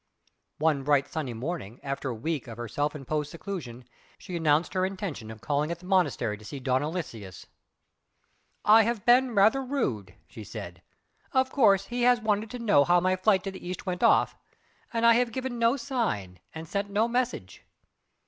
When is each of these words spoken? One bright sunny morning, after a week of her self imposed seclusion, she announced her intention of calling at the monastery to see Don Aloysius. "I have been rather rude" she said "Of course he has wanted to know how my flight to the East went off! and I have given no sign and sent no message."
One 0.57 0.81
bright 0.81 1.07
sunny 1.07 1.33
morning, 1.35 1.79
after 1.83 2.09
a 2.09 2.15
week 2.15 2.47
of 2.47 2.57
her 2.57 2.67
self 2.67 2.95
imposed 2.95 3.29
seclusion, 3.29 3.85
she 4.17 4.35
announced 4.35 4.73
her 4.73 4.83
intention 4.83 5.29
of 5.29 5.41
calling 5.41 5.69
at 5.69 5.77
the 5.77 5.85
monastery 5.85 6.39
to 6.39 6.43
see 6.43 6.59
Don 6.59 6.81
Aloysius. 6.81 7.45
"I 8.65 8.81
have 8.81 9.05
been 9.05 9.35
rather 9.35 9.61
rude" 9.63 10.15
she 10.27 10.43
said 10.43 10.81
"Of 11.33 11.51
course 11.51 11.85
he 11.85 12.01
has 12.01 12.19
wanted 12.19 12.49
to 12.49 12.57
know 12.57 12.83
how 12.83 12.99
my 12.99 13.15
flight 13.15 13.43
to 13.43 13.51
the 13.51 13.63
East 13.67 13.85
went 13.85 14.01
off! 14.01 14.35
and 14.91 15.05
I 15.05 15.13
have 15.13 15.31
given 15.31 15.59
no 15.59 15.77
sign 15.77 16.39
and 16.51 16.67
sent 16.67 16.89
no 16.89 17.07
message." 17.07 17.61